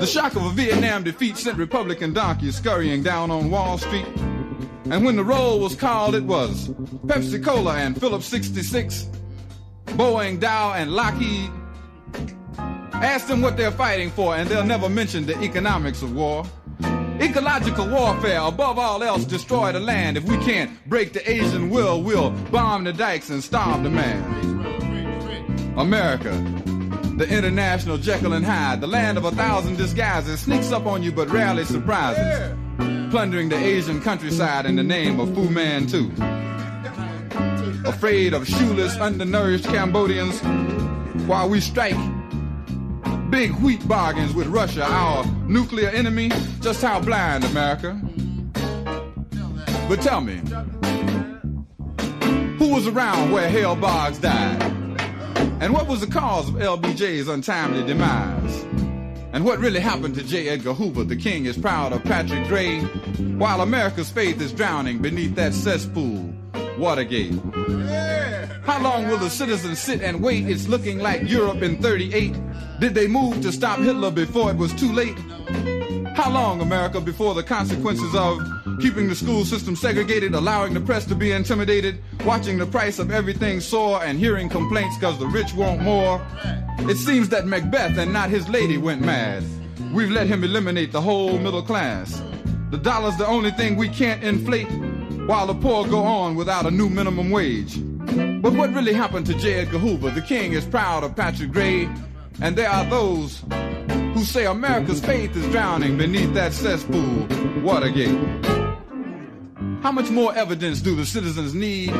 The 0.00 0.06
shock 0.06 0.36
of 0.36 0.44
a 0.44 0.50
Vietnam 0.50 1.02
defeat 1.04 1.36
sent 1.36 1.58
Republican 1.58 2.12
donkeys 2.14 2.56
scurrying 2.56 3.02
down 3.02 3.30
on 3.30 3.50
Wall 3.50 3.76
Street. 3.76 4.06
And 4.90 5.04
when 5.04 5.16
the 5.16 5.24
roll 5.24 5.60
was 5.60 5.74
called, 5.74 6.14
it 6.14 6.24
was 6.24 6.68
Pepsi 7.06 7.44
Cola 7.44 7.74
and 7.76 7.98
Phillips 8.00 8.26
66, 8.26 9.08
Boeing, 9.96 10.38
Dow, 10.40 10.74
and 10.74 10.92
Lockheed. 10.92 11.50
Ask 12.92 13.28
them 13.28 13.40
what 13.42 13.56
they're 13.56 13.70
fighting 13.70 14.10
for, 14.10 14.36
and 14.36 14.48
they'll 14.48 14.64
never 14.64 14.88
mention 14.88 15.26
the 15.26 15.40
economics 15.42 16.02
of 16.02 16.14
war. 16.14 16.44
Ecological 17.20 17.88
warfare, 17.88 18.40
above 18.40 18.78
all 18.78 19.02
else, 19.02 19.24
destroy 19.24 19.72
the 19.72 19.80
land. 19.80 20.16
If 20.16 20.24
we 20.24 20.36
can't 20.38 20.70
break 20.88 21.12
the 21.12 21.30
Asian 21.30 21.70
will, 21.70 22.02
we'll 22.02 22.30
bomb 22.50 22.84
the 22.84 22.92
dikes 22.92 23.30
and 23.30 23.42
starve 23.42 23.82
the 23.82 23.90
man. 23.90 24.22
America, 25.76 26.30
the 27.16 27.28
international 27.28 27.98
Jekyll 27.98 28.32
and 28.32 28.44
Hyde, 28.44 28.80
the 28.80 28.86
land 28.86 29.18
of 29.18 29.24
a 29.24 29.32
thousand 29.32 29.76
disguises, 29.76 30.40
sneaks 30.40 30.70
up 30.70 30.86
on 30.86 31.02
you 31.02 31.10
but 31.10 31.28
rarely 31.28 31.64
surprises, 31.64 32.56
plundering 33.10 33.48
the 33.48 33.56
Asian 33.56 34.00
countryside 34.00 34.66
in 34.66 34.76
the 34.76 34.84
name 34.84 35.18
of 35.18 35.34
Fu 35.34 35.48
Manchu. 35.48 36.10
Afraid 37.84 38.34
of 38.34 38.46
shoeless, 38.46 38.96
undernourished 38.96 39.64
Cambodians, 39.64 40.40
while 41.26 41.48
we 41.48 41.60
strike 41.60 41.96
big 43.30 43.52
wheat 43.56 43.86
bargains 43.86 44.34
with 44.34 44.46
Russia, 44.46 44.84
our 44.84 45.24
nuclear 45.46 45.88
enemy. 45.90 46.30
Just 46.60 46.82
how 46.82 47.00
blind, 47.00 47.44
America? 47.44 48.00
But 49.88 50.00
tell 50.02 50.20
me, 50.20 50.40
who 52.58 52.74
was 52.74 52.86
around 52.86 53.32
where 53.32 53.48
Hale 53.48 53.76
Boggs 53.76 54.18
died? 54.18 54.62
And 55.60 55.72
what 55.72 55.86
was 55.86 56.00
the 56.00 56.06
cause 56.06 56.48
of 56.48 56.54
LBJ's 56.56 57.28
untimely 57.28 57.84
demise? 57.84 58.62
And 59.32 59.44
what 59.44 59.58
really 59.58 59.80
happened 59.80 60.14
to 60.14 60.22
J. 60.22 60.48
Edgar 60.48 60.72
Hoover? 60.72 61.04
The 61.04 61.16
king 61.16 61.46
is 61.46 61.56
proud 61.58 61.92
of 61.92 62.02
Patrick 62.04 62.48
Gray, 62.48 62.80
while 63.36 63.60
America's 63.60 64.10
faith 64.10 64.40
is 64.40 64.52
drowning 64.52 65.02
beneath 65.02 65.34
that 65.34 65.52
cesspool, 65.52 66.32
Watergate. 66.78 67.32
How 68.62 68.80
long 68.80 69.08
will 69.08 69.18
the 69.18 69.30
citizens 69.30 69.80
sit 69.80 70.02
and 70.02 70.22
wait? 70.22 70.48
It's 70.48 70.68
looking 70.68 70.98
like 70.98 71.28
Europe 71.28 71.62
in 71.62 71.82
38. 71.82 72.36
Did 72.80 72.94
they 72.94 73.08
move 73.08 73.40
to 73.42 73.50
stop 73.50 73.80
Hitler 73.80 74.10
before 74.10 74.50
it 74.50 74.56
was 74.56 74.72
too 74.74 74.92
late? 74.92 75.18
How 76.14 76.30
long, 76.30 76.60
America, 76.60 77.00
before 77.00 77.34
the 77.34 77.42
consequences 77.42 78.14
of 78.14 78.40
keeping 78.80 79.08
the 79.08 79.14
school 79.14 79.44
system 79.44 79.74
segregated, 79.74 80.34
allowing 80.34 80.74
the 80.74 80.80
press 80.80 81.04
to 81.06 81.14
be 81.14 81.32
intimidated, 81.32 82.02
watching 82.24 82.58
the 82.58 82.66
price 82.66 82.98
of 82.98 83.10
everything 83.10 83.60
soar, 83.60 84.02
and 84.04 84.18
hearing 84.18 84.48
complaints 84.48 84.96
because 84.96 85.18
the 85.18 85.26
rich 85.26 85.54
want 85.54 85.80
more? 85.80 86.24
It 86.80 86.96
seems 86.96 87.28
that 87.30 87.46
Macbeth 87.46 87.98
and 87.98 88.12
not 88.12 88.30
his 88.30 88.48
lady 88.48 88.78
went 88.78 89.00
mad. 89.02 89.42
We've 89.92 90.10
let 90.10 90.26
him 90.26 90.44
eliminate 90.44 90.92
the 90.92 91.00
whole 91.00 91.38
middle 91.38 91.62
class. 91.62 92.22
The 92.70 92.78
dollar's 92.78 93.16
the 93.16 93.26
only 93.26 93.50
thing 93.52 93.76
we 93.76 93.88
can't 93.88 94.22
inflate, 94.22 94.68
while 95.28 95.46
the 95.46 95.54
poor 95.54 95.86
go 95.86 95.98
on 95.98 96.36
without 96.36 96.64
a 96.64 96.70
new 96.70 96.88
minimum 96.88 97.28
wage. 97.28 97.78
But 98.40 98.54
what 98.54 98.72
really 98.72 98.94
happened 98.94 99.26
to 99.26 99.34
J. 99.34 99.56
Edgar 99.56 99.76
Hoover? 99.76 100.08
The 100.10 100.22
king 100.22 100.54
is 100.54 100.64
proud 100.64 101.04
of 101.04 101.14
Patrick 101.14 101.52
Gray, 101.52 101.84
and 102.40 102.56
there 102.56 102.70
are 102.70 102.86
those 102.86 103.44
who 104.14 104.24
say 104.24 104.46
America's 104.46 105.04
faith 105.04 105.36
is 105.36 105.46
drowning 105.50 105.98
beneath 105.98 106.32
that 106.32 106.54
cesspool, 106.54 107.28
Watergate. 107.62 108.18
How 109.82 109.92
much 109.92 110.08
more 110.08 110.34
evidence 110.34 110.80
do 110.80 110.96
the 110.96 111.04
citizens 111.04 111.52
need 111.52 111.90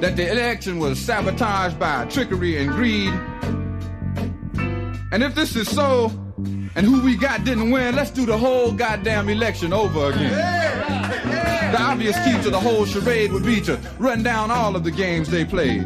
that 0.00 0.14
the 0.14 0.30
election 0.30 0.78
was 0.78 1.00
sabotaged 1.00 1.80
by 1.80 2.04
trickery 2.04 2.58
and 2.58 2.70
greed? 2.70 3.12
And 5.10 5.24
if 5.24 5.34
this 5.34 5.56
is 5.56 5.68
so, 5.68 6.12
and 6.76 6.86
who 6.86 7.02
we 7.04 7.16
got 7.16 7.42
didn't 7.42 7.72
win, 7.72 7.96
let's 7.96 8.12
do 8.12 8.24
the 8.24 8.38
whole 8.38 8.70
goddamn 8.70 9.28
election 9.28 9.72
over 9.72 10.10
again. 10.10 10.30
The 10.30 10.79
obvious 12.00 12.24
key 12.24 12.42
to 12.42 12.48
the 12.48 12.58
whole 12.58 12.86
charade 12.86 13.30
would 13.30 13.44
be 13.44 13.60
to 13.60 13.78
run 13.98 14.22
down 14.22 14.50
all 14.50 14.74
of 14.74 14.84
the 14.84 14.90
games 14.90 15.28
they 15.28 15.44
played. 15.44 15.84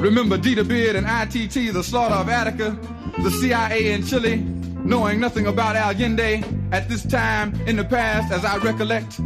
Remember 0.00 0.36
Dita 0.36 0.64
Beard 0.64 0.96
and 0.96 1.06
ITT, 1.06 1.72
the 1.72 1.84
slaughter 1.84 2.16
of 2.16 2.28
Attica, 2.28 2.76
the 3.22 3.30
CIA 3.30 3.92
in 3.92 4.04
Chile, 4.04 4.38
knowing 4.38 5.20
nothing 5.20 5.46
about 5.46 5.76
Allende 5.76 6.42
at 6.72 6.88
this 6.88 7.06
time 7.06 7.54
in 7.68 7.76
the 7.76 7.84
past, 7.84 8.32
as 8.32 8.44
I 8.44 8.56
recollect. 8.56 9.20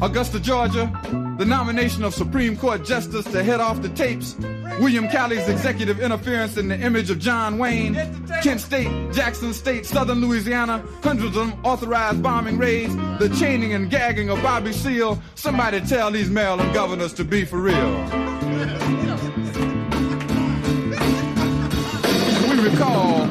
Augusta, 0.00 0.38
Georgia, 0.38 0.90
the 1.38 1.44
nomination 1.44 2.04
of 2.04 2.14
Supreme 2.14 2.56
Court 2.56 2.84
Justice 2.84 3.24
to 3.32 3.42
head 3.42 3.58
off 3.58 3.82
the 3.82 3.88
tapes, 3.90 4.36
William 4.78 5.08
Calley's 5.08 5.48
executive 5.48 5.98
interference 5.98 6.56
in 6.56 6.68
the 6.68 6.78
image 6.78 7.10
of 7.10 7.18
John 7.18 7.58
Wayne, 7.58 7.94
Kent 8.42 8.60
State, 8.60 9.12
Jackson 9.12 9.52
State, 9.52 9.86
Southern 9.86 10.20
Louisiana, 10.20 10.84
hundreds 11.02 11.36
of 11.36 11.48
unauthorized 11.48 12.22
bombing 12.22 12.58
raids, 12.58 12.94
the 13.18 13.28
chaining 13.40 13.72
and 13.72 13.90
gagging 13.90 14.30
of 14.30 14.40
Bobby 14.40 14.72
Seale. 14.72 15.20
Somebody 15.34 15.80
tell 15.80 16.12
these 16.12 16.30
Maryland 16.30 16.72
governors 16.72 17.12
to 17.14 17.24
be 17.24 17.44
for 17.44 17.58
real. 17.58 17.90
We 22.48 22.70
recall 22.70 23.22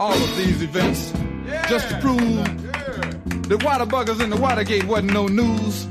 all 0.00 0.14
of 0.14 0.36
these 0.38 0.62
events 0.62 1.12
just 1.68 1.90
to 1.90 1.98
prove 2.00 2.67
the 3.48 3.58
water 3.64 3.86
buggers 3.86 4.22
in 4.22 4.30
the 4.30 4.36
Watergate 4.36 4.84
wasn't 4.84 5.12
no 5.12 5.26
news. 5.26 5.88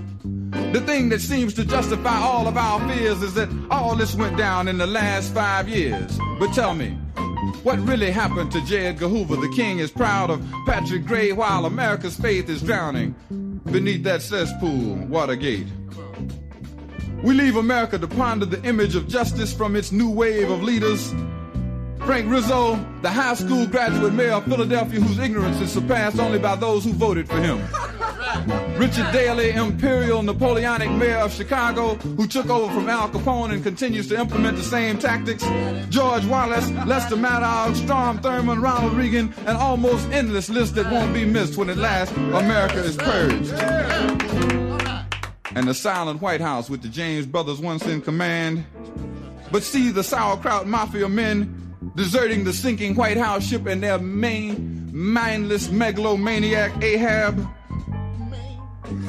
The 0.73 0.81
thing 0.81 1.09
that 1.09 1.21
seems 1.21 1.53
to 1.55 1.65
justify 1.65 2.17
all 2.17 2.47
of 2.47 2.55
our 2.55 2.79
fears 2.87 3.21
is 3.23 3.33
that 3.33 3.49
all 3.71 3.95
this 3.95 4.15
went 4.15 4.37
down 4.37 4.67
in 4.67 4.77
the 4.77 4.85
last 4.85 5.33
five 5.33 5.67
years. 5.67 6.19
But 6.39 6.53
tell 6.53 6.75
me, 6.75 6.89
what 7.63 7.79
really 7.79 8.11
happened 8.11 8.51
to 8.51 8.61
J. 8.65 8.87
Edgar 8.87 9.07
Hoover? 9.07 9.37
The 9.37 9.51
king 9.55 9.79
is 9.79 9.89
proud 9.89 10.29
of 10.29 10.45
Patrick 10.65 11.05
Gray 11.05 11.31
while 11.31 11.65
America's 11.65 12.15
faith 12.15 12.47
is 12.49 12.61
drowning 12.61 13.15
beneath 13.71 14.03
that 14.03 14.21
cesspool, 14.21 14.95
Watergate. 15.07 15.67
We 17.23 17.33
leave 17.33 17.55
America 17.55 17.97
to 17.97 18.07
ponder 18.07 18.45
the 18.45 18.63
image 18.67 18.95
of 18.95 19.07
justice 19.07 19.51
from 19.51 19.75
its 19.75 19.91
new 19.91 20.09
wave 20.09 20.51
of 20.51 20.61
leaders. 20.61 21.11
Frank 22.07 22.31
Rizzo, 22.31 22.79
the 23.01 23.09
high 23.09 23.33
school 23.33 23.67
graduate 23.67 24.13
mayor 24.13 24.35
of 24.35 24.45
Philadelphia 24.45 25.01
whose 25.01 25.19
ignorance 25.19 25.59
is 25.59 25.69
surpassed 25.69 26.19
only 26.19 26.39
by 26.39 26.55
those 26.55 26.85
who 26.85 26.93
voted 26.93 27.27
for 27.27 27.37
him. 27.37 27.57
Richard 28.79 29.11
Daley, 29.11 29.51
imperial 29.51 30.23
Napoleonic 30.23 30.89
mayor 30.91 31.17
of 31.17 31.33
Chicago, 31.33 31.95
who 31.95 32.25
took 32.25 32.49
over 32.49 32.73
from 32.73 32.87
Al 32.87 33.09
Capone 33.09 33.51
and 33.51 33.61
continues 33.61 34.07
to 34.07 34.17
implement 34.17 34.55
the 34.55 34.63
same 34.63 34.97
tactics. 34.97 35.43
George 35.89 36.25
Wallace, 36.27 36.71
Lester 36.85 37.17
Maddox, 37.17 37.79
Strom 37.79 38.19
Thurmond, 38.19 38.63
Ronald 38.63 38.93
Reagan, 38.93 39.33
an 39.45 39.57
almost 39.57 40.07
endless 40.11 40.49
list 40.49 40.75
that 40.75 40.89
won't 40.89 41.13
be 41.13 41.25
missed 41.25 41.57
when 41.57 41.69
at 41.69 41.75
last 41.75 42.13
America 42.15 42.81
is 42.85 42.95
purged. 42.95 43.51
And 45.57 45.67
the 45.67 45.73
silent 45.73 46.21
White 46.21 46.39
House 46.39 46.69
with 46.69 46.81
the 46.81 46.87
James 46.87 47.25
brothers 47.25 47.59
once 47.59 47.85
in 47.85 47.99
command. 47.99 48.65
But 49.51 49.63
see 49.63 49.91
the 49.91 50.05
sauerkraut 50.05 50.67
mafia 50.67 51.09
men 51.09 51.66
deserting 51.95 52.43
the 52.43 52.53
sinking 52.53 52.95
White 52.95 53.17
House 53.17 53.47
ship 53.47 53.65
and 53.65 53.81
their 53.81 53.99
main 53.99 54.89
mindless 54.93 55.69
megalomaniac 55.69 56.83
Ahab. 56.83 57.47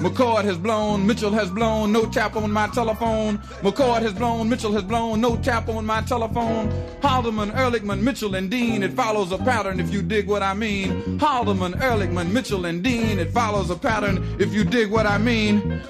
McCord 0.01 0.45
has 0.45 0.59
blown, 0.59 1.07
Mitchell 1.07 1.31
has 1.31 1.51
blown, 1.51 1.93
no 1.93 2.05
tap 2.07 2.35
on 2.35 2.51
my 2.51 2.67
telephone. 2.69 3.39
McCord 3.63 4.03
has 4.03 4.13
blown, 4.13 4.49
Mitchell 4.49 4.73
has 4.73 4.83
blown, 4.83 5.21
no 5.21 5.37
tap 5.37 5.69
on 5.69 5.87
my 5.87 6.03
telephone. 6.03 6.69
Haldeman, 7.01 7.53
Ehrlichman, 7.53 8.03
Mitchell, 8.03 8.35
and 8.35 8.51
Dean, 8.51 8.83
it 8.83 8.93
follows 8.93 9.31
a 9.31 9.39
pattern 9.39 9.79
if 9.79 9.93
you 9.93 10.03
dig 10.03 10.27
what 10.27 10.43
I 10.43 10.55
mean. 10.55 11.19
Haldeman, 11.19 11.75
Ehrlichman, 11.75 12.33
Mitchell, 12.33 12.65
and 12.67 12.83
Dean, 12.83 13.19
it 13.21 13.31
follows 13.33 13.71
a 13.71 13.77
pattern 13.77 14.37
if 14.41 14.53
you 14.53 14.65
dig 14.65 14.91
what 14.91 15.07
I 15.07 15.19
mean. 15.19 15.81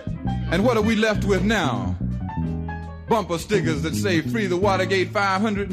And 0.51 0.65
what 0.65 0.77
are 0.77 0.83
we 0.83 0.95
left 0.95 1.25
with 1.25 1.43
now? 1.43 1.97
Bumper 3.09 3.39
stickers 3.39 3.83
that 3.83 3.95
say 3.95 4.21
free 4.21 4.47
the 4.47 4.57
Watergate 4.57 5.09
500. 5.09 5.73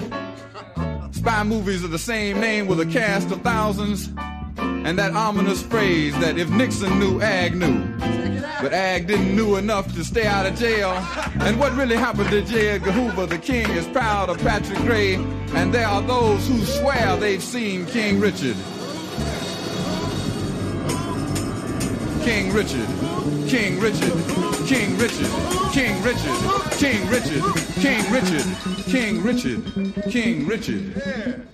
Spy 1.25 1.43
movies 1.43 1.83
of 1.83 1.89
the 1.89 1.97
same 1.97 2.39
name 2.39 2.67
with 2.67 2.79
a 2.79 2.85
cast 2.85 3.31
of 3.31 3.41
thousands. 3.41 4.09
And 4.59 4.99
that 4.99 5.13
ominous 5.13 5.59
phrase 5.59 6.13
that 6.19 6.37
if 6.37 6.51
Nixon 6.51 6.99
knew, 6.99 7.19
Ag 7.19 7.55
knew. 7.55 7.83
But 8.61 8.73
Ag 8.73 9.07
didn't 9.07 9.35
knew 9.35 9.55
enough 9.55 9.91
to 9.95 10.03
stay 10.03 10.27
out 10.27 10.45
of 10.45 10.55
jail. 10.55 10.91
And 11.39 11.59
what 11.59 11.73
really 11.73 11.95
happened 11.95 12.29
to 12.29 12.43
J. 12.43 12.67
Edgar 12.67 12.91
Hoover, 12.91 13.25
the 13.25 13.39
king 13.39 13.67
is 13.71 13.87
proud 13.87 14.29
of 14.29 14.37
Patrick 14.43 14.77
Gray. 14.81 15.15
And 15.55 15.73
there 15.73 15.87
are 15.87 16.03
those 16.03 16.47
who 16.47 16.63
swear 16.63 17.17
they've 17.17 17.41
seen 17.41 17.87
King 17.87 18.19
Richard. 18.19 18.55
King 22.25 22.51
Richard, 22.51 22.87
King 23.47 23.79
Richard, 23.79 24.11
King 24.65 24.97
Richard, 24.97 25.31
King 25.71 26.01
Richard, 26.01 26.35
King 26.71 27.07
Richard, 27.07 27.43
King 27.75 28.11
Richard, 28.11 28.45
King 28.85 29.21
Richard, 29.21 30.11
King 30.11 30.47
Richard. 30.47 31.47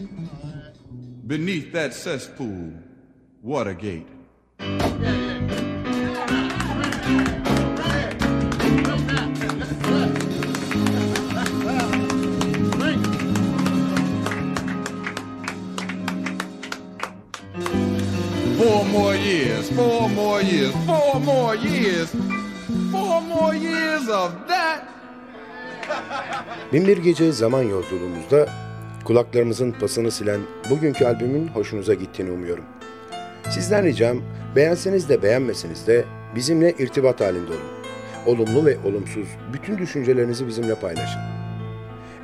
Beneath 1.28 1.74
that 1.74 1.94
cesspool, 1.94 2.72
Watergate. 3.42 4.08
Four 19.76 20.10
more 20.10 20.42
years, 20.42 20.74
four 20.86 21.20
more 21.20 21.56
years, 21.56 22.12
four 22.92 23.22
more 23.22 23.56
years 23.56 24.10
of 24.10 24.32
that. 24.48 24.84
Binbir 26.74 26.98
Gece 26.98 27.32
zaman 27.32 27.64
yolculuğumuzda 27.64 28.50
kulaklarımızın 29.06 29.72
pasını 29.72 30.12
silen 30.12 30.40
bugünkü 30.70 31.06
albümün 31.06 31.48
hoşunuza 31.48 31.94
gittiğini 31.94 32.32
umuyorum. 32.32 32.64
Sizden 33.50 33.86
ricam 33.86 34.22
beğenseniz 34.56 35.10
de 35.10 35.24
beğenmeseniz 35.24 35.88
de 35.88 36.06
bizimle 36.36 36.72
irtibat 36.72 37.22
halinde 37.22 37.52
olun. 37.52 37.72
Olumlu 38.26 38.66
ve 38.66 38.78
olumsuz 38.86 39.28
bütün 39.54 39.78
düşüncelerinizi 39.78 40.48
bizimle 40.48 40.76
paylaşın. 40.76 41.22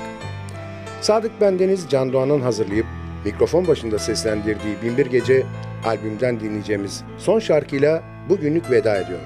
Sadık 1.02 1.42
Bendeniz 1.42 1.86
Can 1.90 2.14
Doğan'ın 2.14 2.42
hazırlayıp 2.42 2.86
mikrofon 3.28 3.68
başında 3.68 4.00
seslendirdiği 4.00 4.76
Binbir 4.84 5.06
Gece 5.06 5.46
albümden 5.86 6.40
dinleyeceğimiz 6.40 7.04
son 7.18 7.40
şarkıyla 7.40 8.04
bugünlük 8.30 8.72
veda 8.72 8.98
ediyor. 8.98 9.20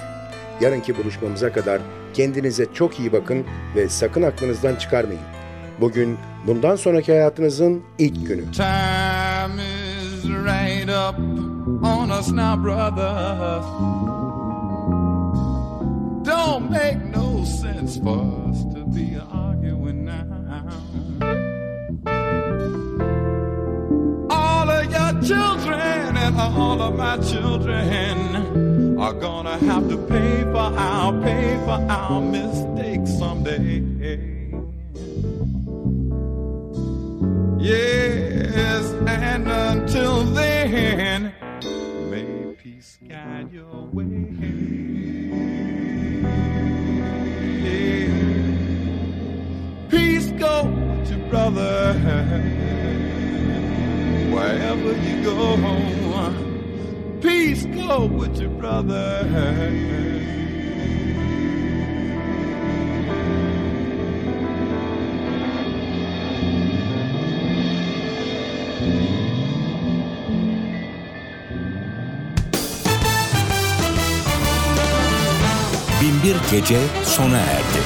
Yarınki 0.61 0.97
buluşmamıza 0.97 1.51
kadar 1.51 1.81
kendinize 2.13 2.65
çok 2.73 2.99
iyi 2.99 3.13
bakın 3.13 3.45
ve 3.75 3.89
sakın 3.89 4.21
aklınızdan 4.21 4.75
çıkarmayın. 4.75 5.21
Bugün 5.81 6.17
bundan 6.47 6.75
sonraki 6.75 7.11
hayatınızın 7.11 7.83
ilk 7.97 8.27
günü. 8.27 8.51
Time 8.51 9.63
is 9.63 10.25
right 10.25 10.89
up 10.89 11.19
on 11.83 12.09
us 12.09 12.31
now, 12.31 12.63
brother. 12.63 13.61
Don't 16.25 16.71
make 16.71 16.99
no 17.15 17.45
sense 17.45 18.01
for 18.03 18.49
us 18.49 18.63
to 18.63 18.95
be 18.95 19.30
and 26.31 26.57
all 26.57 26.81
of 26.81 26.95
my 26.95 27.17
children 27.17 28.97
are 28.99 29.13
gonna 29.13 29.57
have 29.57 29.87
to 29.89 29.97
pay 29.97 30.43
for 30.43 30.57
our 30.57 31.13
pay 31.21 31.57
for 31.65 31.79
our 31.89 32.21
mistakes 32.21 33.17
someday. 33.17 33.83
Yes, 37.59 38.91
and 39.07 39.47
until 39.47 40.23
then, 40.23 41.33
may 42.09 42.53
peace 42.55 42.97
guide 43.07 43.51
your 43.51 43.89
way. 43.91 44.07
Peace 49.89 50.31
go 50.31 50.65
with 50.65 51.11
your 51.11 51.29
brother 51.29 51.93
wherever 54.31 54.93
you 54.93 55.23
go. 55.23 56.00
Peace 57.21 57.65
go 57.65 58.05
with 58.07 58.39
your 58.39 58.49
brother. 58.49 59.27
Binbir 75.99 76.37
Gece 76.49 76.81
sona 77.03 77.37
erdi. 77.37 77.80